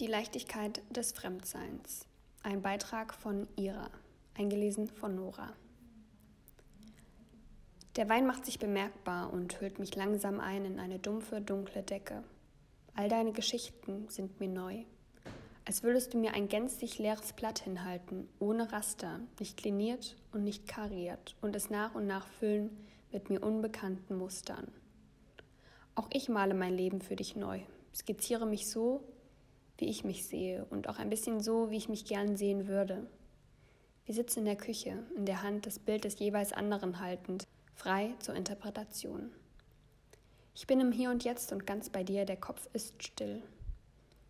[0.00, 2.06] Die Leichtigkeit des Fremdseins.
[2.42, 3.90] Ein Beitrag von Ira,
[4.32, 5.52] eingelesen von Nora.
[7.96, 12.24] Der Wein macht sich bemerkbar und hüllt mich langsam ein in eine dumpfe, dunkle Decke.
[12.94, 14.84] All deine Geschichten sind mir neu.
[15.66, 20.66] Als würdest du mir ein gänzlich leeres Blatt hinhalten, ohne Raster, nicht kliniert und nicht
[20.66, 22.74] kariert, und es nach und nach füllen
[23.12, 24.72] mit mir unbekannten Mustern.
[25.94, 27.60] Auch ich male mein Leben für dich neu,
[27.94, 29.04] skizziere mich so,
[29.80, 33.06] wie ich mich sehe und auch ein bisschen so, wie ich mich gern sehen würde.
[34.04, 38.14] Wir sitzen in der Küche, in der Hand das Bild des jeweils anderen haltend, frei
[38.18, 39.30] zur Interpretation.
[40.54, 43.42] Ich bin im Hier und Jetzt und ganz bei dir, der Kopf ist still.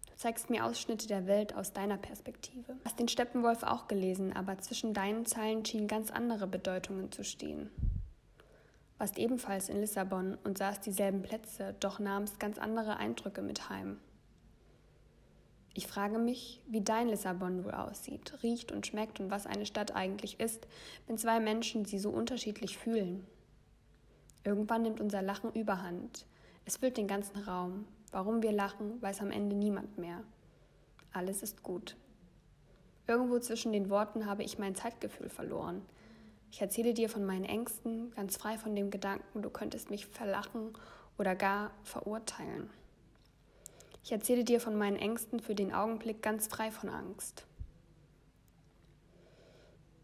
[0.07, 2.77] Du zeigst mir Ausschnitte der Welt aus deiner Perspektive.
[2.85, 7.71] Hast den Steppenwolf auch gelesen, aber zwischen deinen Zeilen schienen ganz andere Bedeutungen zu stehen.
[8.99, 13.99] Warst ebenfalls in Lissabon und sahst dieselben Plätze, doch nahmst ganz andere Eindrücke mit heim.
[15.73, 19.95] Ich frage mich, wie dein Lissabon wohl aussieht, riecht und schmeckt und was eine Stadt
[19.95, 20.67] eigentlich ist,
[21.07, 23.25] wenn zwei Menschen sie so unterschiedlich fühlen.
[24.45, 26.27] Irgendwann nimmt unser Lachen überhand.
[26.65, 27.87] Es füllt den ganzen Raum.
[28.11, 30.25] Warum wir lachen, weiß am Ende niemand mehr.
[31.13, 31.97] Alles ist gut.
[33.07, 35.83] Irgendwo zwischen den Worten habe ich mein Zeitgefühl verloren.
[36.51, 40.73] Ich erzähle dir von meinen Ängsten, ganz frei von dem Gedanken, du könntest mich verlachen
[41.17, 42.71] oder gar verurteilen.
[44.03, 47.45] Ich erzähle dir von meinen Ängsten für den Augenblick ganz frei von Angst.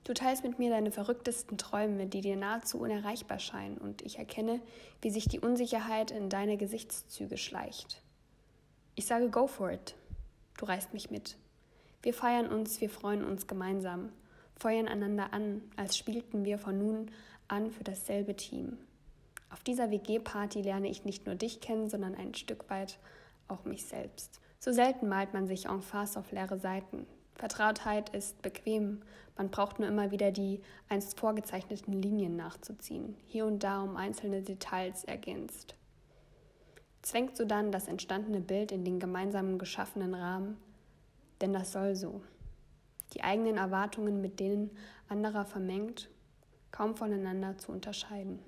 [0.05, 4.61] Du teilst mit mir deine verrücktesten Träume, die dir nahezu unerreichbar scheinen, und ich erkenne,
[5.03, 8.03] wie sich die Unsicherheit in deine Gesichtszüge schleicht.
[8.95, 9.97] Ich sage Go for it.
[10.59, 11.37] Du reißt mich mit.
[12.03, 14.13] Wir feiern uns, wir freuen uns gemeinsam,
[14.57, 17.11] feuern einander an, als spielten wir von nun
[17.49, 18.79] an für dasselbe Team.
[19.51, 22.99] Auf dieser WG-Party lerne ich nicht nur dich kennen, sondern ein Stück weit
[23.49, 24.41] auch mich selbst.
[24.59, 27.07] So selten malt man sich en face auf leere Seiten.
[27.35, 29.03] Vertrautheit ist bequem,
[29.37, 34.43] man braucht nur immer wieder die einst vorgezeichneten Linien nachzuziehen, hier und da um einzelne
[34.43, 35.75] Details ergänzt.
[37.03, 40.57] Zwängt so dann das entstandene Bild in den gemeinsamen geschaffenen Rahmen?
[41.41, 42.23] Denn das soll so.
[43.13, 44.71] Die eigenen Erwartungen mit denen
[45.09, 46.09] anderer vermengt,
[46.73, 48.41] kaum voneinander zu unterscheiden.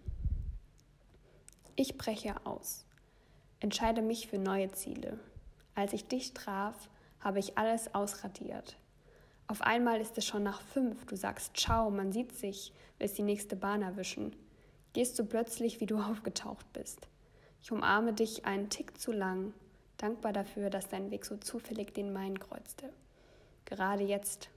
[1.76, 2.87] Ich breche aus
[3.60, 5.18] entscheide mich für neue Ziele.
[5.74, 6.88] Als ich dich traf,
[7.20, 8.76] habe ich alles ausradiert.
[9.46, 13.22] Auf einmal ist es schon nach fünf, du sagst Ciao, man sieht sich, willst die
[13.22, 14.36] nächste Bahn erwischen.
[14.92, 17.08] Gehst du plötzlich, wie du aufgetaucht bist.
[17.60, 19.52] Ich umarme dich einen Tick zu lang,
[19.96, 22.92] dankbar dafür, dass dein Weg so zufällig den meinen kreuzte.
[23.64, 24.50] Gerade jetzt.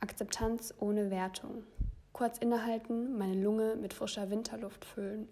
[0.00, 1.64] Akzeptanz ohne Wertung.
[2.12, 5.28] Kurz innehalten, meine Lunge mit frischer Winterluft füllen,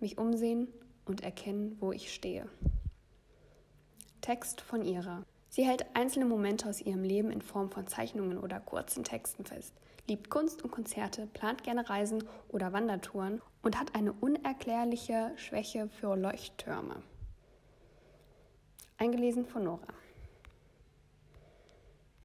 [0.00, 0.68] mich umsehen
[1.06, 2.48] und erkennen, wo ich stehe.
[4.20, 5.24] Text von Ira.
[5.48, 9.72] Sie hält einzelne Momente aus ihrem Leben in Form von Zeichnungen oder kurzen Texten fest,
[10.06, 16.16] liebt Kunst und Konzerte, plant gerne Reisen oder Wandertouren und hat eine unerklärliche Schwäche für
[16.16, 17.02] Leuchttürme.
[18.98, 19.86] Eingelesen von Nora.